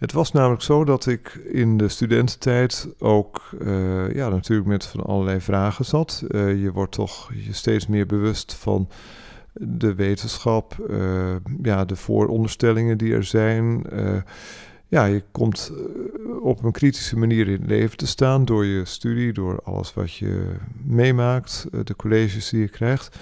Het 0.00 0.12
was 0.12 0.32
namelijk 0.32 0.62
zo 0.62 0.84
dat 0.84 1.06
ik 1.06 1.40
in 1.52 1.76
de 1.76 1.88
studententijd 1.88 2.88
ook 2.98 3.50
uh, 3.62 4.14
ja, 4.14 4.28
natuurlijk 4.28 4.68
met 4.68 4.84
van 4.84 5.00
allerlei 5.00 5.40
vragen 5.40 5.84
zat. 5.84 6.24
Uh, 6.28 6.62
je 6.62 6.72
wordt 6.72 6.92
toch 6.92 7.30
je 7.34 7.52
steeds 7.52 7.86
meer 7.86 8.06
bewust 8.06 8.54
van 8.54 8.88
de 9.52 9.94
wetenschap, 9.94 10.76
uh, 10.90 11.34
ja, 11.62 11.84
de 11.84 11.96
vooronderstellingen 11.96 12.98
die 12.98 13.14
er 13.14 13.24
zijn. 13.24 13.84
ja, 14.88 15.04
je 15.04 15.22
komt 15.32 15.72
op 16.42 16.64
een 16.64 16.72
kritische 16.72 17.16
manier 17.16 17.46
in 17.46 17.60
het 17.60 17.70
leven 17.70 17.96
te 17.96 18.06
staan 18.06 18.44
door 18.44 18.64
je 18.64 18.84
studie, 18.84 19.32
door 19.32 19.60
alles 19.62 19.94
wat 19.94 20.14
je 20.14 20.46
meemaakt, 20.84 21.66
de 21.84 21.96
colleges 21.96 22.48
die 22.48 22.60
je 22.60 22.68
krijgt. 22.68 23.18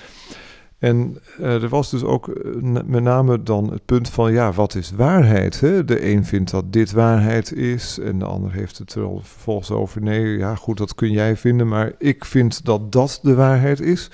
En 0.78 1.18
uh, 1.40 1.62
er 1.62 1.68
was 1.68 1.90
dus 1.90 2.02
ook 2.02 2.28
uh, 2.28 2.62
met 2.84 3.02
name 3.02 3.42
dan 3.42 3.70
het 3.72 3.84
punt 3.84 4.10
van, 4.10 4.32
ja, 4.32 4.52
wat 4.52 4.74
is 4.74 4.90
waarheid? 4.90 5.60
Hè? 5.60 5.84
De 5.84 6.10
een 6.10 6.24
vindt 6.24 6.50
dat 6.50 6.72
dit 6.72 6.92
waarheid 6.92 7.52
is 7.52 7.98
en 7.98 8.18
de 8.18 8.24
ander 8.24 8.52
heeft 8.52 8.78
het 8.78 8.94
er 8.94 9.08
vervolgens 9.22 9.70
over, 9.70 10.02
nee, 10.02 10.36
ja 10.36 10.54
goed, 10.54 10.76
dat 10.76 10.94
kun 10.94 11.10
jij 11.10 11.36
vinden, 11.36 11.68
maar 11.68 11.92
ik 11.98 12.24
vind 12.24 12.64
dat 12.64 12.92
dat 12.92 13.18
de 13.22 13.34
waarheid 13.34 13.80
is. 13.80 14.10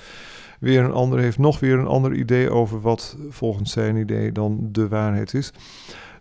Weer 0.60 0.84
een 0.84 0.92
ander 0.92 1.18
heeft 1.18 1.38
nog 1.38 1.60
weer 1.60 1.78
een 1.78 1.86
ander 1.86 2.14
idee 2.14 2.50
over 2.50 2.80
wat 2.80 3.16
volgens 3.28 3.72
zijn 3.72 3.96
idee 3.96 4.32
dan 4.32 4.68
de 4.72 4.88
waarheid 4.88 5.34
is. 5.34 5.52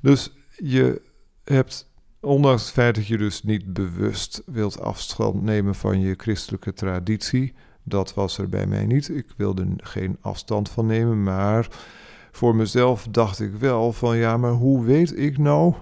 Dus 0.02 0.34
je 0.56 1.02
hebt, 1.44 1.92
ondanks 2.20 2.62
het 2.62 2.72
feit 2.72 2.96
dat 2.96 3.08
je 3.08 3.18
dus 3.18 3.44
niet 3.44 3.74
bewust 3.74 4.44
wilt 4.46 4.80
afstand 4.80 5.42
nemen 5.42 5.76
van 5.76 6.00
je 6.00 6.14
christelijke 6.18 6.74
traditie, 6.74 7.54
dat 7.84 8.14
was 8.14 8.38
er 8.38 8.50
bij 8.50 8.66
mij 8.66 8.86
niet. 8.86 9.10
Ik 9.10 9.26
wilde 9.38 9.68
geen 9.78 10.18
afstand 10.22 10.70
van 10.70 10.86
nemen, 10.86 11.24
maar 11.24 11.68
voor 12.32 12.56
mezelf 12.56 13.08
dacht 13.10 13.40
ik 13.40 13.54
wel 13.56 13.94
van 13.94 14.18
ja, 14.18 14.38
maar 14.38 14.52
hoe 14.52 14.86
weet 14.86 15.18
ik 15.18 15.38
nou 15.38 15.74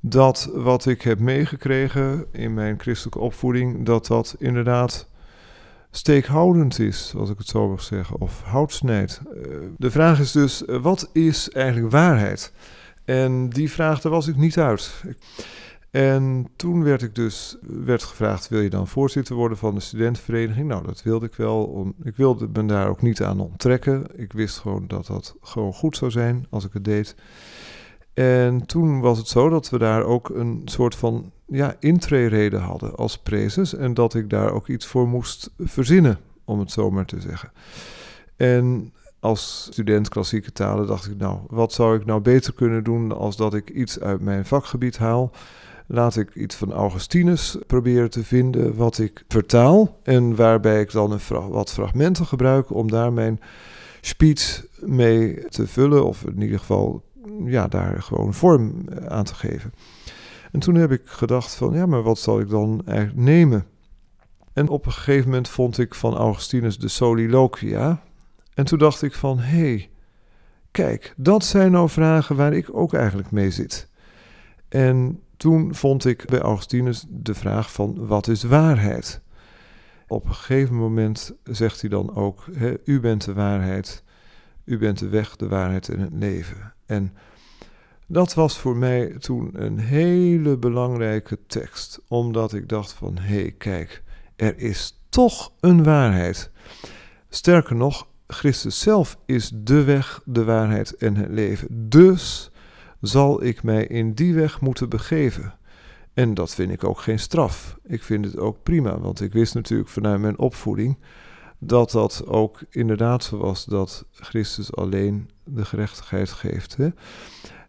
dat 0.00 0.50
wat 0.54 0.86
ik 0.86 1.02
heb 1.02 1.18
meegekregen 1.18 2.26
in 2.32 2.54
mijn 2.54 2.80
christelijke 2.80 3.18
opvoeding, 3.18 3.86
dat 3.86 4.06
dat 4.06 4.36
inderdaad 4.38 5.08
steekhoudend 5.90 6.78
is, 6.78 7.14
als 7.16 7.30
ik 7.30 7.38
het 7.38 7.46
zo 7.46 7.68
mag 7.68 7.82
zeggen, 7.82 8.20
of 8.20 8.42
houtsnijdt. 8.42 9.20
Eh, 9.34 9.42
de 9.76 9.90
vraag 9.90 10.20
is 10.20 10.32
dus, 10.32 10.64
eh, 10.64 10.82
wat 10.82 11.10
is 11.12 11.50
eigenlijk 11.50 11.92
waarheid? 11.92 12.52
En 13.04 13.48
die 13.48 13.70
vraag, 13.70 14.00
daar 14.00 14.12
was 14.12 14.26
ik 14.26 14.36
niet 14.36 14.58
uit. 14.58 15.04
En 15.90 16.46
toen 16.56 16.82
werd 16.82 17.02
ik 17.02 17.14
dus 17.14 17.56
werd 17.60 18.02
gevraagd: 18.02 18.48
wil 18.48 18.60
je 18.60 18.70
dan 18.70 18.86
voorzitter 18.86 19.34
worden 19.34 19.58
van 19.58 19.74
de 19.74 19.80
studentenvereniging? 19.80 20.68
Nou, 20.68 20.86
dat 20.86 21.02
wilde 21.02 21.26
ik 21.26 21.34
wel. 21.34 21.92
Ik 22.02 22.16
wilde 22.16 22.48
me 22.52 22.66
daar 22.66 22.88
ook 22.88 23.02
niet 23.02 23.22
aan 23.22 23.40
onttrekken. 23.40 24.06
Ik 24.14 24.32
wist 24.32 24.58
gewoon 24.58 24.84
dat 24.86 25.06
dat 25.06 25.36
gewoon 25.40 25.72
goed 25.72 25.96
zou 25.96 26.10
zijn 26.10 26.46
als 26.50 26.64
ik 26.64 26.72
het 26.72 26.84
deed. 26.84 27.16
En 28.14 28.66
toen 28.66 29.00
was 29.00 29.18
het 29.18 29.28
zo 29.28 29.48
dat 29.48 29.70
we 29.70 29.78
daar 29.78 30.04
ook 30.04 30.28
een 30.28 30.62
soort 30.64 30.94
van 30.94 31.32
ja, 31.46 31.74
intree 31.78 32.56
hadden 32.56 32.96
als 32.96 33.18
prezes. 33.18 33.74
En 33.74 33.94
dat 33.94 34.14
ik 34.14 34.30
daar 34.30 34.52
ook 34.52 34.68
iets 34.68 34.86
voor 34.86 35.08
moest 35.08 35.50
verzinnen, 35.58 36.18
om 36.44 36.58
het 36.58 36.70
zo 36.70 36.90
maar 36.90 37.06
te 37.06 37.20
zeggen. 37.20 37.52
En 38.36 38.92
als 39.20 39.68
student 39.70 40.08
klassieke 40.08 40.52
talen 40.52 40.86
dacht 40.86 41.06
ik, 41.06 41.16
nou, 41.16 41.38
wat 41.46 41.72
zou 41.72 41.96
ik 41.96 42.04
nou 42.04 42.20
beter 42.20 42.54
kunnen 42.54 42.84
doen 42.84 43.12
als 43.12 43.36
dat 43.36 43.54
ik 43.54 43.70
iets 43.70 44.00
uit 44.00 44.20
mijn 44.20 44.44
vakgebied 44.44 44.98
haal 44.98 45.32
laat 45.88 46.16
ik 46.16 46.34
iets 46.34 46.54
van 46.54 46.72
Augustinus 46.72 47.56
proberen 47.66 48.10
te 48.10 48.24
vinden 48.24 48.76
wat 48.76 48.98
ik 48.98 49.24
vertaal. 49.28 49.98
En 50.02 50.36
waarbij 50.36 50.80
ik 50.80 50.92
dan 50.92 51.12
een 51.12 51.50
wat 51.50 51.72
fragmenten 51.72 52.26
gebruik 52.26 52.70
om 52.70 52.90
daar 52.90 53.12
mijn 53.12 53.40
speech 54.00 54.66
mee 54.80 55.48
te 55.48 55.66
vullen. 55.66 56.04
Of 56.04 56.24
in 56.24 56.42
ieder 56.42 56.58
geval 56.58 57.04
ja, 57.44 57.68
daar 57.68 58.02
gewoon 58.02 58.34
vorm 58.34 58.84
aan 59.08 59.24
te 59.24 59.34
geven. 59.34 59.72
En 60.52 60.60
toen 60.60 60.74
heb 60.74 60.92
ik 60.92 61.02
gedacht 61.04 61.54
van 61.54 61.74
ja, 61.74 61.86
maar 61.86 62.02
wat 62.02 62.18
zal 62.18 62.40
ik 62.40 62.48
dan 62.48 62.82
eigenlijk 62.84 63.18
nemen? 63.18 63.66
En 64.52 64.68
op 64.68 64.86
een 64.86 64.92
gegeven 64.92 65.24
moment 65.24 65.48
vond 65.48 65.78
ik 65.78 65.94
van 65.94 66.16
Augustinus 66.16 66.78
de 66.78 66.88
Soliloquia. 66.88 68.02
En 68.54 68.64
toen 68.64 68.78
dacht 68.78 69.02
ik 69.02 69.14
van 69.14 69.38
hé, 69.38 69.58
hey, 69.58 69.90
kijk, 70.70 71.14
dat 71.16 71.44
zijn 71.44 71.72
nou 71.72 71.88
vragen 71.88 72.36
waar 72.36 72.52
ik 72.52 72.76
ook 72.76 72.94
eigenlijk 72.94 73.30
mee 73.30 73.50
zit. 73.50 73.88
En 74.68 75.20
toen 75.38 75.74
vond 75.74 76.04
ik 76.04 76.26
bij 76.26 76.40
Augustinus 76.40 77.04
de 77.08 77.34
vraag 77.34 77.72
van 77.72 78.06
wat 78.06 78.28
is 78.28 78.42
waarheid? 78.42 79.20
Op 80.06 80.24
een 80.24 80.34
gegeven 80.34 80.76
moment 80.76 81.34
zegt 81.44 81.80
hij 81.80 81.90
dan 81.90 82.14
ook, 82.14 82.44
u 82.84 83.00
bent 83.00 83.24
de 83.24 83.32
waarheid, 83.32 84.02
u 84.64 84.78
bent 84.78 84.98
de 84.98 85.08
weg, 85.08 85.36
de 85.36 85.48
waarheid 85.48 85.88
en 85.88 86.00
het 86.00 86.12
leven. 86.12 86.74
En 86.86 87.12
dat 88.06 88.34
was 88.34 88.58
voor 88.58 88.76
mij 88.76 89.14
toen 89.18 89.50
een 89.52 89.78
hele 89.78 90.56
belangrijke 90.56 91.38
tekst, 91.46 92.00
omdat 92.08 92.52
ik 92.52 92.68
dacht 92.68 92.92
van, 92.92 93.18
hé 93.18 93.40
hey, 93.40 93.54
kijk, 93.58 94.02
er 94.36 94.58
is 94.58 95.00
toch 95.08 95.52
een 95.60 95.84
waarheid. 95.84 96.50
Sterker 97.28 97.76
nog, 97.76 98.08
Christus 98.26 98.80
zelf 98.80 99.18
is 99.26 99.50
de 99.54 99.84
weg, 99.84 100.22
de 100.24 100.44
waarheid 100.44 100.96
en 100.96 101.16
het 101.16 101.30
leven. 101.30 101.88
Dus 101.88 102.50
zal 103.00 103.44
ik 103.44 103.62
mij 103.62 103.86
in 103.86 104.12
die 104.12 104.34
weg 104.34 104.60
moeten 104.60 104.88
begeven. 104.88 105.54
En 106.14 106.34
dat 106.34 106.54
vind 106.54 106.70
ik 106.70 106.84
ook 106.84 107.00
geen 107.00 107.18
straf. 107.18 107.78
Ik 107.84 108.02
vind 108.02 108.24
het 108.24 108.38
ook 108.38 108.62
prima, 108.62 108.98
want 108.98 109.20
ik 109.20 109.32
wist 109.32 109.54
natuurlijk 109.54 109.88
vanuit 109.88 110.20
mijn 110.20 110.38
opvoeding 110.38 110.98
dat 111.58 111.90
dat 111.90 112.22
ook 112.26 112.60
inderdaad 112.70 113.24
zo 113.24 113.36
was 113.36 113.64
dat 113.64 114.04
Christus 114.12 114.74
alleen 114.74 115.30
de 115.44 115.64
gerechtigheid 115.64 116.30
geeft. 116.30 116.76
Hè? 116.76 116.88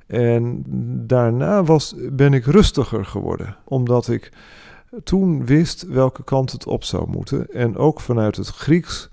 En 0.08 0.64
daarna 1.08 1.64
was, 1.64 1.96
ben 2.12 2.34
ik 2.34 2.46
rustiger 2.46 3.06
geworden, 3.06 3.58
omdat 3.64 4.08
ik 4.08 4.32
toen 5.04 5.46
wist 5.46 5.82
welke 5.88 6.24
kant 6.24 6.52
het 6.52 6.66
op 6.66 6.84
zou 6.84 7.10
moeten. 7.10 7.52
En 7.52 7.78
ook 7.78 8.00
vanuit 8.00 8.36
het 8.36 8.48
Grieks 8.48 9.10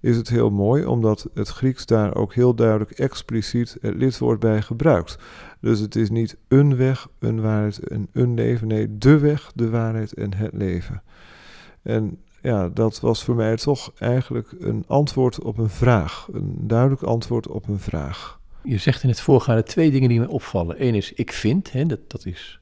is 0.00 0.16
het 0.16 0.28
heel 0.28 0.50
mooi, 0.50 0.84
omdat 0.84 1.28
het 1.34 1.48
Grieks 1.48 1.86
daar 1.86 2.14
ook 2.14 2.34
heel 2.34 2.54
duidelijk 2.54 2.90
expliciet 2.90 3.76
het 3.80 3.94
lidwoord 3.94 4.40
bij 4.40 4.62
gebruikt. 4.62 5.18
Dus 5.60 5.80
het 5.80 5.96
is 5.96 6.10
niet 6.10 6.36
een 6.48 6.76
weg, 6.76 7.08
een 7.18 7.40
waarheid 7.40 7.78
en 7.78 8.08
een 8.12 8.34
leven. 8.34 8.68
Nee, 8.68 8.98
de 8.98 9.18
weg, 9.18 9.52
de 9.54 9.70
waarheid 9.70 10.12
en 10.12 10.34
het 10.34 10.52
leven. 10.52 11.02
En 11.82 12.18
ja, 12.42 12.68
dat 12.68 13.00
was 13.00 13.24
voor 13.24 13.34
mij 13.34 13.56
toch 13.56 13.92
eigenlijk 13.98 14.54
een 14.58 14.84
antwoord 14.86 15.42
op 15.42 15.58
een 15.58 15.70
vraag. 15.70 16.28
Een 16.32 16.54
duidelijk 16.60 17.02
antwoord 17.02 17.48
op 17.48 17.68
een 17.68 17.78
vraag. 17.78 18.40
Je 18.62 18.78
zegt 18.78 19.02
in 19.02 19.08
het 19.08 19.20
voorgaande 19.20 19.62
twee 19.62 19.90
dingen 19.90 20.08
die 20.08 20.20
me 20.20 20.28
opvallen. 20.28 20.86
Eén 20.86 20.94
is 20.94 21.12
ik 21.12 21.32
vind, 21.32 21.72
hè, 21.72 21.86
dat, 21.86 22.10
dat 22.10 22.26
is 22.26 22.60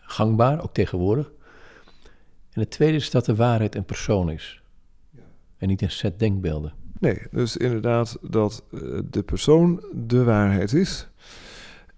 gangbaar, 0.00 0.62
ook 0.62 0.74
tegenwoordig. 0.74 1.30
En 2.52 2.60
het 2.60 2.70
tweede 2.70 2.96
is 2.96 3.10
dat 3.10 3.24
de 3.24 3.34
waarheid 3.34 3.74
een 3.74 3.84
persoon 3.84 4.30
is. 4.30 4.61
En 5.62 5.68
niet 5.68 5.82
een 5.82 5.90
set 5.90 6.18
denkbeelden. 6.18 6.72
Nee, 6.98 7.18
dus 7.30 7.56
inderdaad 7.56 8.18
dat 8.20 8.64
eh, 8.72 8.80
de 9.10 9.22
persoon 9.22 9.84
de 9.92 10.24
waarheid 10.24 10.72
is. 10.72 11.08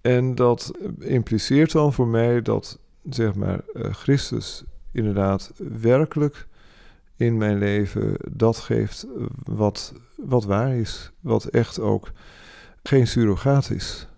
En 0.00 0.34
dat 0.34 0.72
impliceert 0.98 1.72
dan 1.72 1.92
voor 1.92 2.06
mij 2.06 2.42
dat, 2.42 2.78
zeg 3.10 3.34
maar, 3.34 3.60
uh, 3.74 3.92
Christus 3.92 4.64
inderdaad 4.92 5.52
werkelijk 5.80 6.46
in 7.16 7.36
mijn 7.36 7.58
leven 7.58 8.16
dat 8.30 8.56
geeft 8.56 9.06
wat, 9.44 9.94
wat 10.16 10.44
waar 10.44 10.74
is. 10.74 11.10
Wat 11.20 11.44
echt 11.44 11.80
ook 11.80 12.10
geen 12.82 13.06
surrogaat 13.06 13.70
is. 13.70 14.08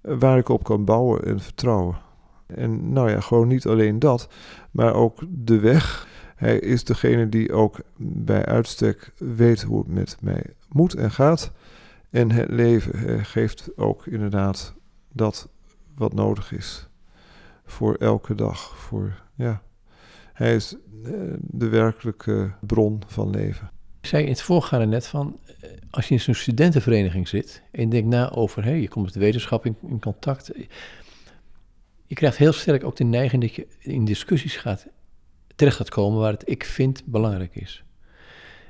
Waar 0.00 0.38
ik 0.38 0.48
op 0.48 0.64
kan 0.64 0.84
bouwen 0.84 1.24
en 1.24 1.40
vertrouwen. 1.40 1.98
En 2.46 2.92
nou 2.92 3.10
ja, 3.10 3.20
gewoon 3.20 3.48
niet 3.48 3.66
alleen 3.66 3.98
dat, 3.98 4.28
maar 4.70 4.94
ook 4.94 5.18
de 5.28 5.58
weg. 5.58 6.07
Hij 6.38 6.58
is 6.58 6.84
degene 6.84 7.28
die 7.28 7.52
ook 7.52 7.80
bij 7.96 8.44
uitstek 8.44 9.12
weet 9.16 9.62
hoe 9.62 9.78
het 9.78 9.88
met 9.88 10.16
mij 10.20 10.44
moet 10.68 10.94
en 10.94 11.10
gaat. 11.10 11.52
En 12.10 12.30
het 12.30 12.50
leven 12.50 13.24
geeft 13.24 13.70
ook 13.76 14.06
inderdaad 14.06 14.74
dat 15.12 15.48
wat 15.94 16.14
nodig 16.14 16.52
is 16.52 16.88
voor 17.64 17.94
elke 17.94 18.34
dag. 18.34 18.76
Voor, 18.76 19.22
ja. 19.34 19.62
Hij 20.32 20.54
is 20.54 20.76
eh, 21.04 21.12
de 21.40 21.68
werkelijke 21.68 22.52
bron 22.60 23.02
van 23.06 23.30
leven. 23.30 23.70
Ik 24.00 24.08
zei 24.08 24.22
in 24.22 24.30
het 24.30 24.42
voorgaande 24.42 24.86
net 24.86 25.06
van, 25.06 25.38
eh, 25.60 25.70
als 25.90 26.08
je 26.08 26.14
in 26.14 26.20
zo'n 26.20 26.34
studentenvereniging 26.34 27.28
zit 27.28 27.62
en 27.72 27.88
denkt 27.88 28.08
na 28.08 28.30
over, 28.30 28.76
je 28.76 28.88
komt 28.88 29.04
met 29.04 29.14
de 29.14 29.20
wetenschap 29.20 29.66
in 29.66 30.00
contact, 30.00 30.50
je 32.06 32.14
krijgt 32.14 32.36
heel 32.36 32.52
sterk 32.52 32.84
ook 32.84 32.96
de 32.96 33.04
neiging 33.04 33.42
dat 33.42 33.54
je 33.54 33.66
in 33.78 34.04
discussies 34.04 34.56
gaat, 34.56 34.86
terecht 35.58 35.76
gaat 35.76 35.88
komen 35.88 36.20
waar 36.20 36.32
het 36.32 36.48
ik 36.50 36.64
vind 36.64 37.02
belangrijk 37.04 37.54
is. 37.54 37.84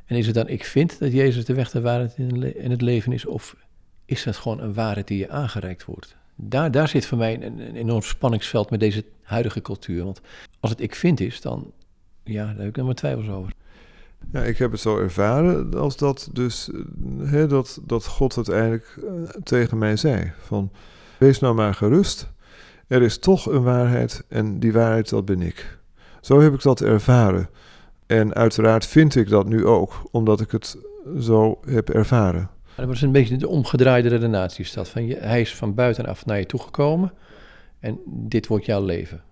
En 0.07 0.17
is 0.17 0.27
het 0.27 0.35
dan 0.35 0.49
ik 0.49 0.65
vind 0.65 0.99
dat 0.99 1.13
Jezus 1.13 1.45
de 1.45 1.55
weg, 1.55 1.71
de 1.71 1.81
waarheid 1.81 2.17
in 2.57 2.71
het 2.71 2.83
leven 2.83 3.13
is, 3.13 3.27
of 3.27 3.57
is 4.05 4.23
dat 4.23 4.37
gewoon 4.37 4.61
een 4.61 4.75
waarheid 4.75 5.09
die 5.09 5.19
je 5.19 5.31
aangereikt 5.31 5.85
wordt? 5.85 6.17
daar, 6.41 6.71
daar 6.71 6.89
zit 6.89 7.07
voor 7.07 7.19
mij 7.19 7.35
een, 7.35 7.59
een, 7.59 7.77
enorm 7.77 8.03
spanningsveld 8.03 8.71
met 8.71 8.81
deze 8.81 9.05
huidige 9.23 9.61
cultuur. 9.61 10.05
Want 10.05 10.21
als 10.61 10.71
het 10.71 10.81
ik 10.81 10.95
vind 10.95 11.21
is, 11.21 11.41
dan 11.41 11.73
ja, 12.25 12.47
daar 12.47 12.59
heb 12.59 12.69
ik 12.69 12.77
er 12.77 12.85
maar 12.85 12.95
twijfels 12.95 13.29
over. 13.29 13.53
Ja, 14.33 14.43
ik 14.43 14.59
heb 14.59 14.71
het 14.71 14.81
zo 14.81 14.99
ervaren 14.99 15.75
als 15.75 15.97
dat 15.97 16.31
dus, 16.33 16.71
hè, 17.23 17.47
dat, 17.47 17.81
dat 17.85 18.07
God 18.07 18.37
uiteindelijk 18.37 18.99
uh, 19.05 19.29
tegen 19.43 19.79
mij 19.79 19.97
zei 19.97 20.33
van, 20.39 20.71
wees 21.19 21.39
nou 21.39 21.55
maar 21.55 21.75
gerust. 21.75 22.29
er 22.87 23.03
is 23.03 23.19
toch 23.19 23.47
een 23.47 23.63
waarheid 23.63 24.25
en 24.29 24.59
die 24.59 24.73
waarheid 24.73 25.09
dat 25.09 25.25
ben 25.25 25.43
ik. 25.43 25.78
Zo 26.21 26.41
heb 26.41 26.55
ik 26.55 26.63
dat 26.63 26.81
ervaren. 26.81 27.49
En 28.07 28.35
uiteraard 28.35 28.87
vind 28.87 29.15
ik 29.17 29.29
dat 29.29 29.49
nu 29.49 29.67
ook, 29.67 30.03
omdat 30.11 30.41
ik 30.41 30.51
het 30.51 30.77
zo 31.21 31.61
heb 31.67 31.91
ervaren. 31.91 32.51
dat 32.77 32.87
was 32.87 33.03
een 33.03 33.13
beetje 33.13 33.37
de 33.37 33.49
omgedraaide 33.49 34.09
redenatie. 34.09 34.65
Is 34.65 34.77
Van 34.83 35.07
je, 35.07 35.17
hij 35.17 35.41
is 35.41 35.55
van 35.55 35.75
buitenaf 35.75 36.27
naar 36.27 36.39
je 36.39 36.47
toegekomen 36.47 37.13
en 37.81 37.99
dit 38.07 38.47
wordt 38.47 38.65
jouw 38.65 38.85
leven. 38.85 39.23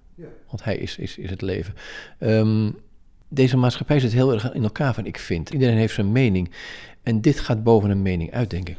Want 0.49 0.65
hij 0.65 0.77
is, 0.77 0.99
is, 0.99 1.19
is 1.19 1.31
het 1.31 1.43
leven. 1.43 1.75
Um, 2.21 2.77
deze 3.29 3.57
maatschappij 3.57 4.01
zit 4.01 4.13
heel 4.13 4.33
erg 4.33 4.53
in 4.53 4.63
elkaar 4.63 4.95
van 4.95 5.07
ik 5.07 5.19
vind. 5.19 5.51
Iedereen 5.51 5.77
heeft 5.77 5.95
zijn 5.95 6.13
mening. 6.13 6.51
En 7.03 7.21
dit 7.21 7.41
gaat 7.41 7.63
boven 7.63 7.91
een 7.91 8.03
mening 8.03 8.33
uit, 8.33 8.51
denk 8.51 8.69
ik. 8.69 8.77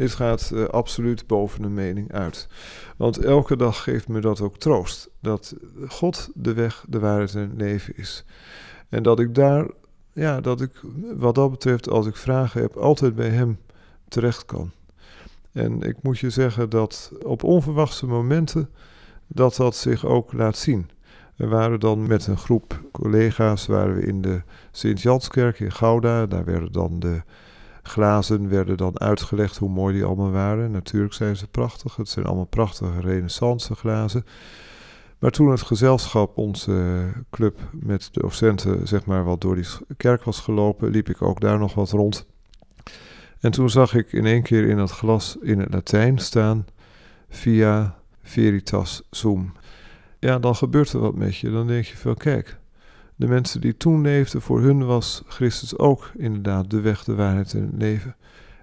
Dit 0.00 0.14
gaat 0.14 0.50
uh, 0.54 0.64
absoluut 0.64 1.26
boven 1.26 1.64
een 1.64 1.74
mening 1.74 2.12
uit. 2.12 2.48
Want 2.96 3.18
elke 3.18 3.56
dag 3.56 3.82
geeft 3.82 4.08
me 4.08 4.20
dat 4.20 4.40
ook 4.40 4.56
troost. 4.56 5.10
Dat 5.18 5.54
God 5.88 6.30
de 6.34 6.52
weg, 6.52 6.84
de 6.88 6.98
waarheid 6.98 7.34
en 7.34 7.40
het 7.40 7.60
leven 7.60 7.96
is. 7.96 8.24
En 8.88 9.02
dat 9.02 9.20
ik 9.20 9.34
daar, 9.34 9.66
ja, 10.12 10.40
dat 10.40 10.60
ik 10.60 10.70
wat 11.16 11.34
dat 11.34 11.50
betreft, 11.50 11.88
als 11.88 12.06
ik 12.06 12.16
vragen 12.16 12.60
heb, 12.60 12.76
altijd 12.76 13.14
bij 13.14 13.28
Hem 13.28 13.58
terecht 14.08 14.44
kan. 14.44 14.70
En 15.52 15.82
ik 15.82 15.96
moet 16.02 16.18
je 16.18 16.30
zeggen 16.30 16.70
dat 16.70 17.12
op 17.22 17.42
onverwachte 17.42 18.06
momenten 18.06 18.70
dat 19.26 19.56
dat 19.56 19.76
zich 19.76 20.06
ook 20.06 20.32
laat 20.32 20.56
zien. 20.56 20.90
We 21.36 21.46
waren 21.46 21.80
dan 21.80 22.06
met 22.06 22.26
een 22.26 22.38
groep 22.38 22.80
collega's 22.92 23.66
waren 23.66 23.94
we 23.94 24.06
in 24.06 24.22
de 24.22 24.42
Sint-Janskerk 24.70 25.60
in 25.60 25.72
Gouda. 25.72 26.26
Daar 26.26 26.44
werden 26.44 26.72
dan 26.72 26.98
de 26.98 27.22
glazen 27.82 28.48
werden 28.48 28.76
dan 28.76 29.00
uitgelegd 29.00 29.56
hoe 29.56 29.68
mooi 29.68 29.94
die 29.94 30.04
allemaal 30.04 30.30
waren. 30.30 30.70
Natuurlijk 30.70 31.14
zijn 31.14 31.36
ze 31.36 31.46
prachtig. 31.46 31.96
Het 31.96 32.08
zijn 32.08 32.26
allemaal 32.26 32.44
prachtige 32.44 33.00
renaissance 33.00 33.74
glazen. 33.74 34.24
Maar 35.18 35.30
toen 35.30 35.50
het 35.50 35.62
gezelschap, 35.62 36.36
onze 36.36 37.06
club 37.30 37.58
met 37.72 38.08
de 38.12 38.20
docenten, 38.20 38.88
zeg 38.88 39.04
maar 39.04 39.24
wat 39.24 39.40
door 39.40 39.54
die 39.54 39.66
kerk 39.96 40.24
was 40.24 40.40
gelopen, 40.40 40.90
liep 40.90 41.08
ik 41.08 41.22
ook 41.22 41.40
daar 41.40 41.58
nog 41.58 41.74
wat 41.74 41.90
rond. 41.90 42.26
En 43.40 43.50
toen 43.50 43.70
zag 43.70 43.94
ik 43.94 44.12
in 44.12 44.26
één 44.26 44.42
keer 44.42 44.68
in 44.68 44.76
dat 44.76 44.90
glas 44.90 45.36
in 45.40 45.58
het 45.58 45.74
Latijn 45.74 46.18
staan 46.18 46.66
via 47.28 47.98
veritas 48.22 49.02
sum 49.10 49.52
ja, 50.20 50.38
dan 50.38 50.56
gebeurt 50.56 50.92
er 50.92 51.00
wat 51.00 51.14
met 51.14 51.36
je. 51.36 51.50
Dan 51.50 51.66
denk 51.66 51.84
je 51.84 51.96
van, 51.96 52.16
kijk, 52.16 52.58
de 53.20 53.26
mensen 53.26 53.60
die 53.60 53.76
toen 53.76 54.00
leefden, 54.00 54.42
voor 54.42 54.60
hun 54.60 54.86
was 54.86 55.22
Christus 55.26 55.78
ook 55.78 56.10
inderdaad 56.16 56.70
de 56.70 56.80
weg, 56.80 57.04
de 57.04 57.14
waarheid 57.14 57.54
en 57.54 57.62
het 57.62 57.82
leven. 57.82 58.16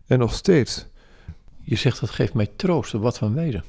En 0.07 0.19
nog 0.19 0.33
steeds. 0.33 0.87
Je 1.61 1.75
zegt 1.75 1.99
dat 1.99 2.09
geeft 2.09 2.33
mij 2.33 2.49
troost. 2.55 2.91
Wat 2.91 3.17
van 3.17 3.33
wezen? 3.33 3.63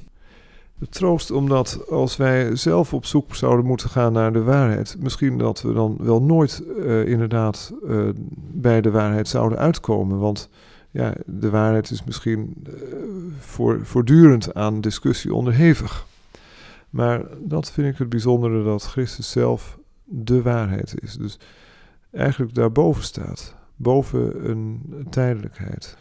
De 0.75 0.89
troost 0.89 1.31
omdat 1.31 1.89
als 1.89 2.17
wij 2.17 2.55
zelf 2.55 2.93
op 2.93 3.05
zoek 3.05 3.35
zouden 3.35 3.65
moeten 3.65 3.89
gaan 3.89 4.13
naar 4.13 4.33
de 4.33 4.43
waarheid, 4.43 4.95
misschien 4.99 5.37
dat 5.37 5.61
we 5.61 5.73
dan 5.73 5.97
wel 5.99 6.21
nooit 6.21 6.63
uh, 6.77 7.07
inderdaad 7.07 7.73
uh, 7.83 8.09
bij 8.53 8.81
de 8.81 8.91
waarheid 8.91 9.27
zouden 9.27 9.57
uitkomen. 9.57 10.19
Want 10.19 10.49
ja, 10.91 11.13
de 11.25 11.49
waarheid 11.49 11.91
is 11.91 12.03
misschien 12.03 12.53
uh, 12.67 12.73
voor, 13.39 13.79
voortdurend 13.83 14.53
aan 14.53 14.81
discussie 14.81 15.33
onderhevig. 15.33 16.05
Maar 16.89 17.23
dat 17.39 17.71
vind 17.71 17.87
ik 17.87 17.97
het 17.97 18.09
bijzondere 18.09 18.63
dat 18.63 18.83
Christus 18.83 19.31
zelf 19.31 19.78
de 20.09 20.41
waarheid 20.41 21.01
is. 21.01 21.13
Dus 21.13 21.39
eigenlijk 22.11 22.53
daarboven 22.53 23.03
staat, 23.03 23.55
boven 23.75 24.49
een 24.49 25.07
tijdelijkheid. 25.09 25.97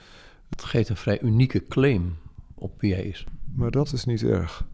Het 0.49 0.65
geeft 0.65 0.89
een 0.89 0.97
vrij 0.97 1.21
unieke 1.23 1.67
claim 1.67 2.17
op 2.55 2.81
wie 2.81 2.95
hij 2.95 3.05
is. 3.05 3.27
Maar 3.55 3.71
dat 3.71 3.93
is 3.93 4.05
niet 4.05 4.23
erg. 4.23 4.67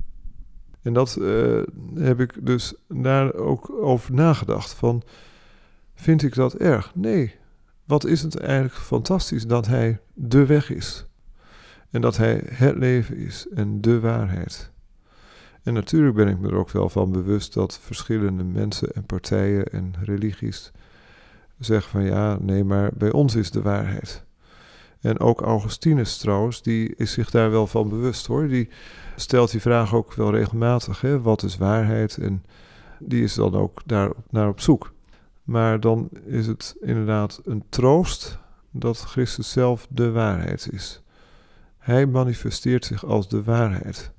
En 0.83 0.93
dat 0.93 1.17
uh, 1.21 1.63
heb 1.95 2.21
ik 2.21 2.47
dus 2.47 2.75
daar 2.89 3.35
ook 3.35 3.71
over 3.71 4.13
nagedacht. 4.15 4.75
Van, 4.75 5.03
vind 5.95 6.23
ik 6.23 6.35
dat 6.35 6.55
erg? 6.55 6.95
Nee. 6.95 7.35
Wat 7.85 8.05
is 8.05 8.23
het 8.23 8.39
eigenlijk 8.39 8.75
fantastisch 8.75 9.47
dat 9.47 9.67
hij 9.67 10.01
de 10.15 10.47
weg 10.47 10.71
is. 10.71 11.07
En 11.91 12.01
dat 12.01 12.17
hij 12.17 12.43
het 12.45 12.77
leven 12.77 13.17
is 13.17 13.47
en 13.55 13.81
de 13.81 14.01
waarheid. 14.01 14.73
En 15.65 15.75
natuurlijk 15.75 16.17
ben 16.17 16.29
ik 16.29 16.39
me 16.39 16.49
er 16.49 16.57
ook 16.57 16.71
wel 16.71 16.89
van 16.89 17.13
bewust 17.13 17.55
dat 17.55 17.79
verschillende 17.83 18.45
mensen 18.45 18.93
en 18.93 19.05
partijen 19.05 19.65
en 19.65 19.95
religies 20.03 20.73
zeggen 21.59 21.91
van 21.91 22.05
ja, 22.05 22.39
nee, 22.41 22.65
maar 22.65 22.91
bij 22.95 23.13
ons 23.13 23.35
is 23.35 23.51
de 23.51 23.63
waarheid. 23.63 24.25
En 25.01 25.21
ook 25.21 25.41
Augustinus 25.41 26.17
trouwens, 26.17 26.63
die 26.63 26.95
is 26.97 27.13
zich 27.13 27.31
daar 27.31 27.51
wel 27.51 27.67
van 27.67 27.89
bewust 27.89 28.27
hoor. 28.27 28.49
Die 28.49 28.69
stelt 29.17 29.51
die 29.51 29.61
vraag 29.61 29.95
ook 29.95 30.15
wel 30.15 30.31
regelmatig, 30.31 31.01
hè? 31.01 31.21
wat 31.21 31.43
is 31.43 31.57
waarheid? 31.57 32.19
En 32.19 32.45
die 32.99 33.23
is 33.23 33.35
dan 33.35 33.55
ook 33.55 33.83
daar 33.87 34.11
naar 34.31 34.49
op 34.49 34.61
zoek. 34.61 34.93
Maar 35.43 35.81
dan 35.81 36.09
is 36.27 36.47
het 36.47 36.77
inderdaad 36.81 37.41
een 37.45 37.65
troost 37.69 38.39
dat 38.71 38.99
Christus 38.99 39.51
zelf 39.51 39.87
de 39.91 40.11
waarheid 40.11 40.69
is. 40.73 41.03
Hij 41.79 42.07
manifesteert 42.07 42.85
zich 42.85 43.05
als 43.05 43.29
de 43.29 43.43
waarheid. 43.43 44.13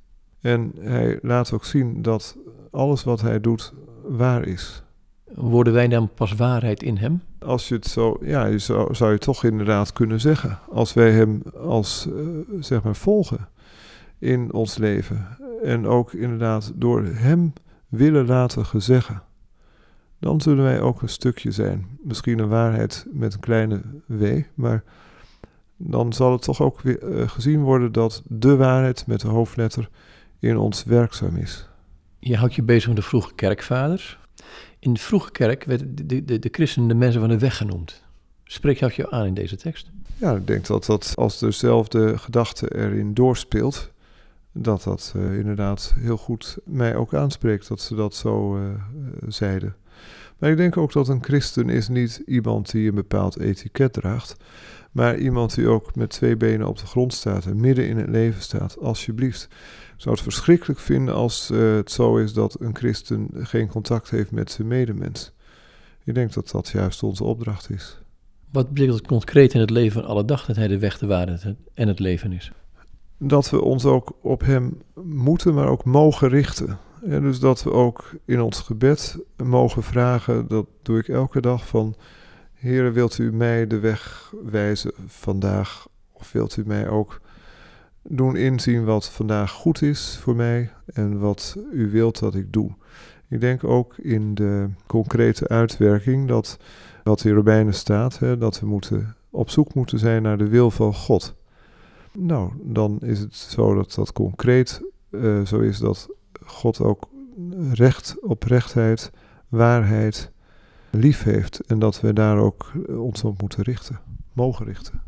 En 0.46 0.72
hij 0.80 1.20
laat 1.22 1.52
ook 1.54 1.66
zien 1.66 2.02
dat 2.02 2.38
alles 2.72 3.04
wat 3.04 3.22
hij 3.22 3.42
doet 3.42 3.74
waar 4.08 4.48
is. 4.48 4.84
Worden 5.34 5.74
wij 5.74 5.88
dan 5.88 6.10
pas 6.14 6.36
waarheid 6.36 6.84
in 6.84 6.98
hem? 6.98 7.22
Als 7.40 7.68
je 7.68 7.76
het 7.76 7.86
zo, 7.86 8.18
ja, 8.22 8.46
je 8.46 8.60
zou, 8.60 8.96
zou 8.96 9.12
je 9.12 9.18
toch 9.18 9.44
inderdaad 9.44 9.94
kunnen 9.94 10.20
zeggen. 10.20 10.60
Als 10.70 10.94
wij 10.94 11.12
hem 11.12 11.42
als, 11.60 12.08
uh, 12.10 12.28
zeg 12.60 12.84
maar, 12.84 12.96
volgen 12.96 13.48
in 14.20 14.54
ons 14.54 14.78
leven. 14.78 15.28
En 15.64 15.88
ook 15.88 16.14
inderdaad 16.14 16.72
door 16.76 17.04
hem 17.04 17.54
willen 17.88 18.26
laten 18.26 18.66
gezeggen. 18.66 19.22
Dan 20.20 20.42
zullen 20.42 20.64
wij 20.64 20.82
ook 20.82 21.02
een 21.02 21.10
stukje 21.10 21.52
zijn. 21.52 21.88
Misschien 22.04 22.40
een 22.40 22.50
waarheid 22.50 23.06
met 23.12 23.34
een 23.34 23.40
kleine 23.40 23.82
w, 24.06 24.42
maar 24.54 24.84
dan 25.78 26.14
zal 26.14 26.32
het 26.32 26.42
toch 26.42 26.62
ook 26.62 26.82
weer 26.82 27.04
uh, 27.04 27.30
gezien 27.30 27.62
worden 27.62 27.92
dat 27.92 28.24
de 28.28 28.56
waarheid 28.56 29.08
met 29.08 29.22
de 29.22 29.28
hoofdletter 29.28 29.90
in 30.46 30.58
ons 30.58 30.84
werkzaam 30.84 31.36
is. 31.36 31.68
Je 32.20 32.38
houdt 32.38 32.56
je 32.56 32.64
bezig 32.64 32.88
met 32.88 32.96
de 32.96 33.02
vroege 33.02 33.34
kerkvaders. 33.36 34.18
In 34.80 34.94
de 34.94 35.00
vroege 35.00 35.32
kerk 35.32 35.64
werden 35.64 35.96
de, 35.96 36.26
de, 36.26 36.40
de 36.40 36.50
christenen 36.52 36.88
de 36.88 36.96
mensen 36.96 37.20
van 37.20 37.30
de 37.30 37.38
weg 37.38 37.58
genoemd. 37.58 38.04
Spreek 38.44 38.80
je 38.80 38.92
je 38.96 39.12
aan 39.12 39.26
in 39.26 39.34
deze 39.34 39.56
tekst? 39.56 39.92
Ja, 40.18 40.36
ik 40.36 40.48
denk 40.48 40.66
dat 40.66 40.86
dat 40.86 41.14
als 41.16 41.40
dezelfde 41.40 42.18
gedachte 42.18 42.76
erin 42.76 43.14
doorspeelt, 43.14 43.92
dat 44.52 44.84
dat 44.84 45.14
uh, 45.16 45.38
inderdaad 45.38 45.94
heel 46.00 46.18
goed 46.18 46.58
mij 46.64 46.96
ook 46.96 47.14
aanspreekt 47.14 47.68
dat 47.68 47.82
ze 47.82 47.96
dat 47.96 48.16
zo 48.16 48.58
uh, 48.58 48.70
zeiden. 49.28 49.76
Maar 50.38 50.52
ik 50.52 50.58
denk 50.58 50.78
ook 50.78 50.92
dat 50.92 51.08
een 51.08 51.24
christen 51.24 51.70
is 51.70 51.88
niet 51.88 52.22
iemand 52.26 52.72
die 52.72 52.90
een 52.90 52.96
bepaald 52.96 53.40
etiket 53.40 53.94
draagt, 53.94 54.36
maar 54.92 55.18
iemand 55.18 55.56
die 55.56 55.68
ook 55.68 55.96
met 55.96 56.10
twee 56.10 56.38
benen 56.38 56.68
op 56.68 56.78
de 56.78 56.86
grond 56.86 57.14
staat 57.14 57.46
en 57.46 57.60
midden 57.60 57.88
in 57.88 57.98
het 57.98 58.10
leven 58.10 58.42
staat, 58.42 58.80
alsjeblieft 58.80 59.48
zou 59.98 60.16
het 60.16 60.24
verschrikkelijk 60.24 60.80
vinden 60.80 61.14
als 61.14 61.52
uh, 61.52 61.76
het 61.76 61.92
zo 61.92 62.18
is 62.18 62.34
dat 62.34 62.58
een 62.60 62.76
christen 62.76 63.30
geen 63.34 63.68
contact 63.68 64.10
heeft 64.10 64.32
met 64.32 64.52
zijn 64.52 64.68
medemens. 64.68 65.32
Ik 66.04 66.14
denk 66.14 66.34
dat 66.34 66.50
dat 66.50 66.70
juist 66.70 67.04
onze 67.04 67.24
opdracht 67.24 67.70
is. 67.70 67.98
Wat 68.52 68.70
betekent 68.70 68.98
het 68.98 69.08
concreet 69.08 69.54
in 69.54 69.60
het 69.60 69.70
leven 69.70 70.02
van 70.02 70.10
alle 70.10 70.26
dag 70.26 70.46
dat 70.46 70.56
hij 70.56 70.68
de 70.68 70.80
weg, 70.80 70.98
de 70.98 71.06
waarheid 71.06 71.46
en 71.74 71.88
het 71.88 72.00
leven 72.00 72.32
is? 72.32 72.52
Dat 73.18 73.50
we 73.50 73.62
ons 73.62 73.86
ook 73.86 74.18
op 74.22 74.42
hem 74.42 74.82
moeten, 75.04 75.54
maar 75.54 75.68
ook 75.68 75.86
mogen 75.86 76.30
richten. 76.30 76.78
En 77.08 77.22
dus 77.22 77.40
dat 77.40 77.64
we 77.64 77.72
ook 77.72 78.12
in 78.26 78.42
ons 78.42 78.60
gebed 78.60 79.20
mogen 79.44 79.84
vragen, 79.84 80.48
dat 80.48 80.66
doe 80.82 81.00
ik 81.00 81.08
elke 81.08 81.42
dag 81.42 81.68
van... 81.68 81.96
Heer, 82.54 82.94
wilt 82.94 83.18
u 83.18 83.34
mij 83.34 83.68
de 83.68 83.80
weg 83.80 84.34
wijzen 84.44 84.92
vandaag? 85.06 85.88
Of 86.12 86.32
wilt 86.32 86.58
u 86.58 86.64
mij 86.66 86.90
ook 86.90 87.22
doen 88.02 88.36
inzien 88.36 88.86
wat 88.86 89.10
vandaag 89.10 89.52
goed 89.52 89.82
is 89.82 90.20
voor 90.22 90.36
mij 90.36 90.72
en 90.86 91.20
wat 91.20 91.58
u 91.72 91.92
wilt 91.92 92.20
dat 92.20 92.36
ik 92.36 92.54
doe. 92.54 92.72
Ik 93.30 93.40
denk 93.40 93.64
ook 93.64 93.98
in 93.98 94.36
de 94.36 94.70
concrete 94.88 95.48
uitwerking 95.48 96.28
dat 96.28 96.58
wat 97.04 97.24
in 97.24 97.34
Romeinen 97.34 97.74
staat, 97.74 98.20
hè, 98.20 98.38
dat 98.38 98.60
we 98.60 98.66
moeten, 98.66 99.16
op 99.30 99.50
zoek 99.50 99.74
moeten 99.74 100.00
zijn 100.00 100.22
naar 100.22 100.38
de 100.38 100.48
wil 100.48 100.72
van 100.72 100.94
God. 100.94 101.36
Nou, 102.12 102.52
dan 102.64 102.98
is 103.02 103.20
het 103.20 103.36
zo 103.36 103.74
dat 103.74 103.94
dat 103.94 104.14
concreet 104.14 104.82
uh, 105.12 105.46
zo 105.46 105.60
is 105.60 105.78
dat 105.78 106.10
God 106.46 106.80
ook 106.80 107.10
recht, 107.72 108.16
oprechtheid, 108.22 109.12
waarheid 109.48 110.32
lief 110.90 111.24
heeft 111.24 111.60
en 111.60 111.80
dat 111.80 112.02
we 112.02 112.14
daar 112.14 112.38
ook 112.38 112.72
ons 112.90 113.24
op 113.24 113.42
moeten 113.42 113.64
richten, 113.64 114.00
mogen 114.34 114.66
richten. 114.66 115.02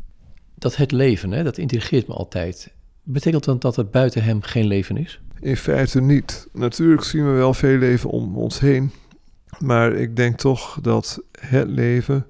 Dat 0.54 0.76
het 0.76 0.92
leven, 0.92 1.30
hè, 1.30 1.42
dat 1.42 1.58
intrigeert 1.58 2.08
me 2.08 2.14
altijd. 2.14 2.72
Betekent 3.02 3.44
dat 3.44 3.60
dat 3.60 3.76
er 3.76 3.88
buiten 3.88 4.22
hem 4.22 4.42
geen 4.42 4.66
leven 4.66 4.96
is? 4.96 5.20
In 5.40 5.56
feite 5.56 6.00
niet. 6.00 6.48
Natuurlijk 6.52 7.02
zien 7.02 7.24
we 7.24 7.30
wel 7.30 7.54
veel 7.54 7.78
leven 7.78 8.10
om 8.10 8.36
ons 8.36 8.60
heen. 8.60 8.92
Maar 9.58 9.92
ik 9.92 10.16
denk 10.16 10.38
toch 10.38 10.78
dat 10.82 11.22
het 11.40 11.68
leven, 11.68 12.26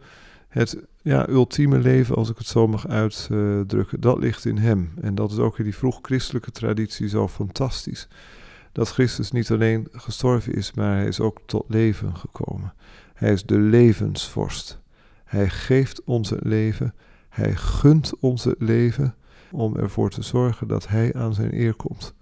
het 0.48 0.76
ja, 1.02 1.28
ultieme 1.28 1.78
leven, 1.78 2.16
als 2.16 2.30
ik 2.30 2.38
het 2.38 2.46
zo 2.46 2.66
mag 2.66 2.88
uitdrukken, 2.88 4.00
dat 4.00 4.18
ligt 4.18 4.44
in 4.44 4.58
hem. 4.58 4.92
En 5.00 5.14
dat 5.14 5.30
is 5.30 5.38
ook 5.38 5.58
in 5.58 5.64
die 5.64 5.76
vroeg 5.76 5.98
christelijke 6.02 6.50
traditie 6.50 7.08
zo 7.08 7.28
fantastisch. 7.28 8.08
Dat 8.78 8.88
Christus 8.88 9.30
niet 9.30 9.50
alleen 9.50 9.88
gestorven 9.92 10.54
is, 10.54 10.72
maar 10.72 10.96
hij 10.96 11.06
is 11.06 11.20
ook 11.20 11.40
tot 11.46 11.64
leven 11.68 12.16
gekomen. 12.16 12.72
Hij 13.14 13.32
is 13.32 13.44
de 13.44 13.58
levensvorst. 13.58 14.80
Hij 15.24 15.48
geeft 15.48 16.04
ons 16.04 16.30
het 16.30 16.44
leven, 16.44 16.94
hij 17.28 17.54
gunt 17.54 18.12
ons 18.20 18.44
het 18.44 18.56
leven 18.58 19.14
om 19.50 19.76
ervoor 19.76 20.10
te 20.10 20.22
zorgen 20.22 20.68
dat 20.68 20.88
hij 20.88 21.14
aan 21.14 21.34
zijn 21.34 21.54
eer 21.54 21.74
komt. 21.74 22.14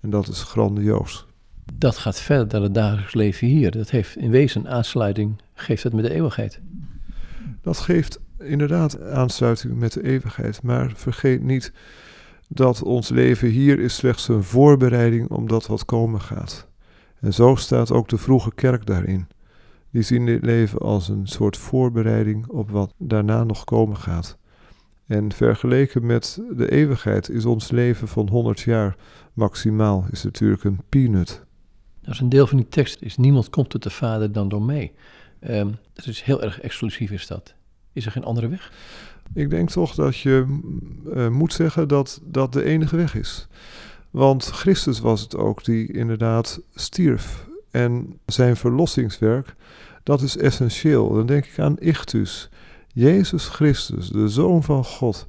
En 0.00 0.10
dat 0.10 0.28
is 0.28 0.42
grandioos. 0.42 1.26
Dat 1.74 1.98
gaat 1.98 2.20
verder 2.20 2.48
dan 2.48 2.62
het 2.62 2.74
dagelijks 2.74 3.14
leven 3.14 3.46
hier. 3.46 3.70
Dat 3.70 3.90
heeft 3.90 4.16
in 4.16 4.30
wezen 4.30 4.68
aansluiting, 4.68 5.40
geeft 5.54 5.82
het 5.82 5.92
met 5.92 6.04
de 6.04 6.12
eeuwigheid. 6.12 6.60
Dat 7.62 7.78
geeft 7.78 8.20
inderdaad 8.38 9.00
aansluiting 9.00 9.78
met 9.78 9.92
de 9.92 10.02
eeuwigheid. 10.02 10.62
Maar 10.62 10.92
vergeet 10.94 11.42
niet 11.42 11.72
dat 12.54 12.82
ons 12.82 13.08
leven 13.08 13.48
hier 13.48 13.78
is 13.78 13.94
slechts 13.94 14.28
een 14.28 14.42
voorbereiding 14.42 15.30
om 15.30 15.48
dat 15.48 15.66
wat 15.66 15.84
komen 15.84 16.20
gaat. 16.20 16.68
En 17.20 17.34
zo 17.34 17.54
staat 17.54 17.92
ook 17.92 18.08
de 18.08 18.18
vroege 18.18 18.54
kerk 18.54 18.86
daarin. 18.86 19.26
Die 19.90 20.02
zien 20.02 20.26
dit 20.26 20.44
leven 20.44 20.78
als 20.78 21.08
een 21.08 21.26
soort 21.26 21.56
voorbereiding 21.56 22.46
op 22.48 22.70
wat 22.70 22.94
daarna 22.98 23.44
nog 23.44 23.64
komen 23.64 23.96
gaat. 23.96 24.38
En 25.06 25.32
vergeleken 25.32 26.06
met 26.06 26.40
de 26.56 26.70
eeuwigheid 26.70 27.28
is 27.28 27.44
ons 27.44 27.70
leven 27.70 28.08
van 28.08 28.28
100 28.28 28.60
jaar 28.60 28.96
maximaal 29.32 30.06
is 30.10 30.22
natuurlijk 30.22 30.64
een 30.64 30.80
peanut. 30.88 31.44
Is 32.02 32.20
een 32.20 32.28
deel 32.28 32.46
van 32.46 32.56
die 32.56 32.68
tekst. 32.68 33.02
Is 33.02 33.16
niemand 33.16 33.50
komt 33.50 33.70
tot 33.70 33.82
de 33.82 33.90
Vader 33.90 34.32
dan 34.32 34.48
door 34.48 34.62
mij. 34.62 34.92
Um, 35.40 35.76
dat 35.92 36.06
is 36.06 36.22
heel 36.22 36.42
erg 36.42 36.60
exclusief 36.60 37.10
is 37.10 37.26
dat. 37.26 37.54
Is 37.92 38.06
er 38.06 38.12
geen 38.12 38.24
andere 38.24 38.48
weg? 38.48 38.72
Ik 39.34 39.50
denk 39.50 39.70
toch 39.70 39.94
dat 39.94 40.16
je 40.16 40.60
uh, 41.14 41.28
moet 41.28 41.52
zeggen 41.52 41.88
dat 41.88 42.20
dat 42.24 42.52
de 42.52 42.64
enige 42.64 42.96
weg 42.96 43.14
is. 43.14 43.48
Want 44.10 44.44
Christus 44.44 45.00
was 45.00 45.20
het 45.20 45.36
ook 45.36 45.64
die 45.64 45.92
inderdaad 45.92 46.60
stierf. 46.74 47.48
En 47.70 48.18
zijn 48.26 48.56
verlossingswerk, 48.56 49.54
dat 50.02 50.22
is 50.22 50.36
essentieel. 50.36 51.12
Dan 51.12 51.26
denk 51.26 51.46
ik 51.46 51.58
aan 51.58 51.78
Ichtus. 51.78 52.50
Jezus 52.92 53.46
Christus, 53.48 54.08
de 54.08 54.28
Zoon 54.28 54.62
van 54.62 54.84
God. 54.84 55.28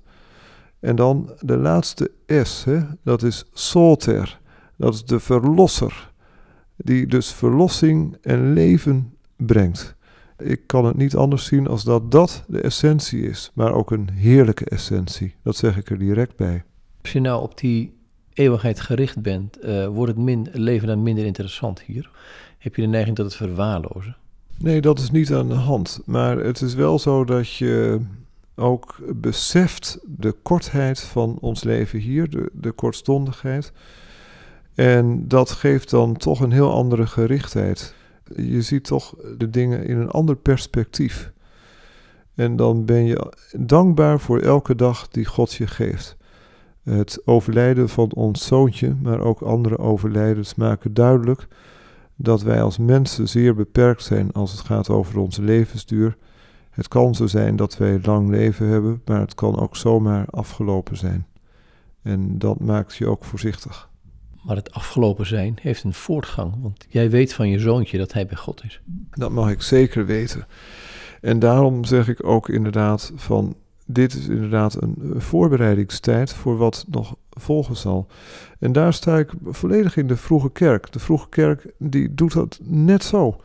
En 0.79 0.95
dan 0.95 1.31
de 1.39 1.57
laatste 1.57 2.11
S, 2.27 2.63
hè? 2.63 2.79
dat 3.03 3.23
is 3.23 3.45
Soter. 3.53 4.39
Dat 4.77 4.93
is 4.93 5.03
de 5.05 5.19
Verlosser. 5.19 6.11
Die 6.75 7.07
dus 7.07 7.31
verlossing 7.31 8.17
en 8.21 8.53
leven 8.53 9.13
brengt. 9.35 9.94
Ik 10.37 10.61
kan 10.65 10.85
het 10.85 10.97
niet 10.97 11.15
anders 11.15 11.45
zien 11.45 11.67
als 11.67 11.83
dat 11.83 12.11
dat 12.11 12.43
de 12.47 12.61
essentie 12.61 13.29
is, 13.29 13.51
maar 13.53 13.73
ook 13.73 13.91
een 13.91 14.09
heerlijke 14.13 14.65
essentie. 14.65 15.35
Dat 15.43 15.55
zeg 15.55 15.77
ik 15.77 15.89
er 15.89 15.97
direct 15.97 16.35
bij. 16.35 16.63
Als 17.01 17.11
je 17.11 17.19
nou 17.19 17.41
op 17.41 17.57
die 17.57 17.93
eeuwigheid 18.33 18.79
gericht 18.79 19.21
bent, 19.21 19.57
uh, 19.63 19.87
wordt 19.87 20.11
het, 20.11 20.21
min, 20.21 20.47
leven 20.51 20.87
dan 20.87 21.03
minder 21.03 21.25
interessant 21.25 21.81
hier? 21.81 22.09
Heb 22.57 22.75
je 22.75 22.81
de 22.81 22.87
neiging 22.87 23.15
tot 23.15 23.25
het 23.25 23.35
verwaarlozen? 23.35 24.15
Nee, 24.57 24.81
dat 24.81 24.99
is 24.99 25.11
niet 25.11 25.33
aan 25.33 25.47
de 25.47 25.53
hand. 25.53 26.01
Maar 26.05 26.37
het 26.37 26.61
is 26.61 26.73
wel 26.73 26.99
zo 26.99 27.23
dat 27.25 27.53
je 27.53 28.01
ook 28.55 28.97
beseft 29.15 29.99
de 30.05 30.31
kortheid 30.31 30.99
van 30.99 31.37
ons 31.41 31.63
leven 31.63 31.99
hier, 31.99 32.29
de, 32.29 32.49
de 32.53 32.71
kortstondigheid. 32.71 33.71
En 34.73 35.27
dat 35.27 35.51
geeft 35.51 35.89
dan 35.89 36.17
toch 36.17 36.39
een 36.39 36.51
heel 36.51 36.71
andere 36.71 37.07
gerichtheid 37.07 37.93
je 38.35 38.61
ziet 38.61 38.83
toch 38.83 39.15
de 39.37 39.49
dingen 39.49 39.85
in 39.85 39.97
een 39.97 40.09
ander 40.09 40.35
perspectief. 40.35 41.33
En 42.35 42.55
dan 42.55 42.85
ben 42.85 43.05
je 43.05 43.33
dankbaar 43.57 44.19
voor 44.19 44.39
elke 44.39 44.75
dag 44.75 45.07
die 45.07 45.25
God 45.25 45.53
je 45.53 45.67
geeft. 45.67 46.17
Het 46.83 47.21
overlijden 47.25 47.89
van 47.89 48.11
ons 48.13 48.45
zoontje, 48.45 48.95
maar 49.01 49.19
ook 49.19 49.41
andere 49.41 49.77
overlijdens 49.77 50.55
maken 50.55 50.93
duidelijk 50.93 51.47
dat 52.15 52.41
wij 52.41 52.61
als 52.61 52.77
mensen 52.77 53.27
zeer 53.27 53.55
beperkt 53.55 54.03
zijn 54.03 54.31
als 54.31 54.51
het 54.51 54.61
gaat 54.61 54.89
over 54.89 55.19
onze 55.19 55.41
levensduur. 55.41 56.17
Het 56.69 56.87
kan 56.87 57.15
zo 57.15 57.27
zijn 57.27 57.55
dat 57.55 57.77
wij 57.77 57.99
lang 58.03 58.29
leven 58.29 58.67
hebben, 58.67 59.01
maar 59.05 59.19
het 59.19 59.35
kan 59.35 59.59
ook 59.59 59.75
zomaar 59.75 60.25
afgelopen 60.29 60.97
zijn. 60.97 61.27
En 62.01 62.37
dat 62.37 62.59
maakt 62.59 62.95
je 62.95 63.07
ook 63.07 63.23
voorzichtig. 63.23 63.89
Maar 64.45 64.55
het 64.55 64.73
afgelopen 64.73 65.25
zijn 65.25 65.57
heeft 65.61 65.83
een 65.83 65.93
voortgang. 65.93 66.53
Want 66.61 66.85
jij 66.89 67.09
weet 67.09 67.33
van 67.33 67.49
je 67.49 67.59
zoontje 67.59 67.97
dat 67.97 68.13
hij 68.13 68.25
bij 68.25 68.37
God 68.37 68.63
is. 68.63 68.81
Dat 69.11 69.31
mag 69.31 69.49
ik 69.49 69.61
zeker 69.61 70.05
weten. 70.05 70.47
En 71.21 71.39
daarom 71.39 71.85
zeg 71.85 72.07
ik 72.07 72.23
ook 72.23 72.49
inderdaad 72.49 73.11
van 73.15 73.55
dit 73.85 74.13
is 74.13 74.27
inderdaad 74.27 74.81
een 74.81 75.13
voorbereidingstijd 75.17 76.33
voor 76.33 76.57
wat 76.57 76.85
nog 76.89 77.15
volgen 77.29 77.75
zal. 77.75 78.07
En 78.59 78.71
daar 78.71 78.93
sta 78.93 79.17
ik 79.17 79.31
volledig 79.45 79.97
in 79.97 80.07
de 80.07 80.17
vroege 80.17 80.51
kerk. 80.51 80.91
De 80.91 80.99
vroege 80.99 81.29
kerk 81.29 81.73
die 81.77 82.13
doet 82.13 82.33
dat 82.33 82.59
net 82.63 83.03
zo. 83.03 83.41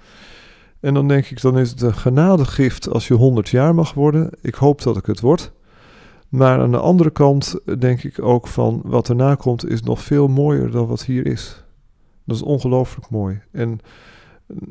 En 0.81 0.95
dan 0.95 1.09
denk 1.09 1.27
ik, 1.27 1.41
dan 1.41 1.59
is 1.59 1.71
het 1.71 1.81
een 1.81 1.95
genadegift 1.95 2.89
als 2.89 3.09
je 3.09 3.15
100 3.15 3.49
jaar 3.49 3.75
mag 3.75 3.95
worden. 3.95 4.31
Ik 4.41 4.55
hoop 4.55 4.83
dat 4.83 4.97
ik 4.97 5.07
het 5.07 5.21
word. 5.21 5.53
Maar 6.31 6.61
aan 6.61 6.71
de 6.71 6.79
andere 6.79 7.11
kant 7.11 7.61
denk 7.79 8.03
ik 8.03 8.23
ook 8.23 8.47
van 8.47 8.81
wat 8.85 9.09
erna 9.09 9.35
komt 9.35 9.69
is 9.69 9.83
nog 9.83 10.03
veel 10.03 10.29
mooier 10.29 10.71
dan 10.71 10.87
wat 10.87 11.05
hier 11.05 11.27
is. 11.27 11.65
Dat 12.25 12.37
is 12.37 12.43
ongelooflijk 12.43 13.11
mooi. 13.11 13.43
En 13.53 13.79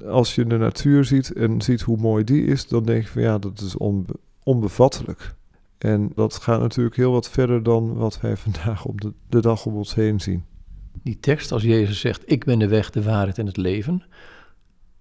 als 0.06 0.36
je 0.36 0.46
de 0.46 0.58
natuur 0.58 1.06
ziet 1.06 1.34
en 1.34 1.62
ziet 1.62 1.82
hoe 1.82 1.98
mooi 1.98 2.24
die 2.24 2.46
is, 2.46 2.68
dan 2.68 2.84
denk 2.84 3.04
je 3.04 3.10
van 3.10 3.22
ja, 3.22 3.38
dat 3.38 3.62
is 3.62 3.78
onbevattelijk. 4.44 5.36
En 5.78 6.12
dat 6.16 6.36
gaat 6.36 6.60
natuurlijk 6.60 6.96
heel 6.96 7.12
wat 7.12 7.30
verder 7.30 7.64
dan 7.64 7.94
wat 7.94 8.22
wij 8.22 8.38
vandaag 8.48 8.86
op 8.86 9.02
de, 9.02 9.14
de 9.30 9.42
dag 9.42 9.66
om 9.66 9.76
ons 9.76 9.96
heen 9.96 10.20
zien. 10.20 10.44
Die 11.04 11.20
tekst, 11.20 11.52
als 11.52 11.64
Jezus 11.64 12.00
zegt, 12.00 12.32
ik 12.32 12.46
ben 12.46 12.60
de 12.60 12.68
weg, 12.68 12.90
de 12.90 13.04
waarheid 13.04 13.38
en 13.38 13.46
het 13.46 13.58
leven, 13.58 14.04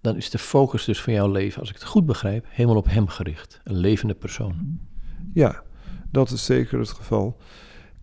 dan 0.00 0.16
is 0.16 0.30
de 0.30 0.38
focus 0.38 0.84
dus 0.84 1.02
van 1.02 1.12
jouw 1.12 1.30
leven, 1.30 1.60
als 1.60 1.68
ik 1.68 1.74
het 1.74 1.84
goed 1.84 2.06
begrijp, 2.06 2.46
helemaal 2.48 2.76
op 2.76 2.88
Hem 2.88 3.08
gericht. 3.08 3.60
Een 3.64 3.76
levende 3.76 4.14
persoon. 4.14 4.78
Ja, 5.34 5.62
dat 6.10 6.30
is 6.30 6.44
zeker 6.44 6.78
het 6.78 6.90
geval. 6.90 7.36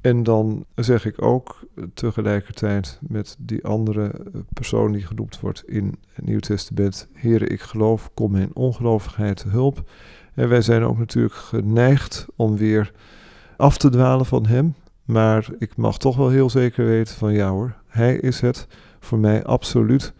En 0.02 0.24
dan 0.24 0.66
zeg 0.76 1.06
ik 1.06 1.22
ook 1.22 1.60
tegelijkertijd 1.94 3.00
met 3.08 3.36
die 3.40 3.66
andere 3.66 4.12
persoon 4.54 4.92
die 4.92 5.06
genoemd 5.06 5.40
wordt 5.40 5.64
in 5.68 5.96
het 6.14 6.26
Nieuw 6.26 6.40
Testament: 6.40 7.08
Heere, 7.14 7.48
ik 7.48 7.62
geloof, 7.62 8.10
kom 8.14 8.32
mijn 8.32 8.56
ongelovigheid 8.56 9.38
te 9.38 9.50
hulp. 9.50 9.90
En 10.34 10.50
wij 10.50 10.62
zijn 10.62 10.84
ook 10.84 10.98
natuurlijk 10.98 11.34
geneigd 11.34 12.26
om 12.36 12.58
weer 12.58 12.92
af 13.58 13.78
te 13.78 13.90
dwalen 13.90 14.26
van 14.26 14.46
Hem. 14.46 14.76
Maar 15.06 15.48
ik 15.60 15.78
mag 15.78 15.98
toch 15.98 16.16
wel 16.16 16.30
heel 16.30 16.50
zeker 16.50 16.86
weten 16.86 17.16
van 17.16 17.34
ja 17.34 17.50
hoor, 17.50 17.76
Hij 17.88 18.16
is 18.16 18.42
het 18.42 18.68
voor 19.00 19.20
mij 19.20 19.46
absoluut. 19.46 20.14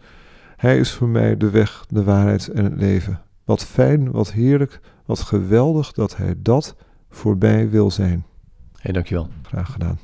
Hij 0.56 0.78
is 0.78 0.92
voor 0.92 1.08
mij 1.08 1.36
de 1.36 1.50
weg, 1.50 1.84
de 1.88 2.04
waarheid 2.04 2.48
en 2.48 2.64
het 2.64 2.76
leven. 2.76 3.22
Wat 3.44 3.64
fijn, 3.64 4.10
wat 4.10 4.32
heerlijk, 4.32 4.80
wat 5.04 5.20
geweldig 5.20 5.92
dat 5.92 6.16
Hij 6.16 6.34
dat 6.38 6.76
voorbij 7.16 7.70
wil 7.70 7.90
zijn. 7.90 8.24
Hey, 8.80 8.92
dankjewel. 8.92 9.28
Graag 9.42 9.72
gedaan. 9.72 9.98